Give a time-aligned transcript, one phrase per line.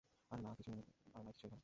[0.31, 1.57] আরে, নাই কিছুই এইখানে।